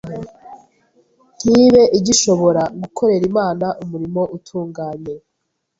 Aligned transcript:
ntibe 1.43 1.83
igishobora 1.97 2.63
gukorera 2.81 3.23
Imana 3.31 3.67
umurimo 3.83 4.21
utunganye. 4.37 5.15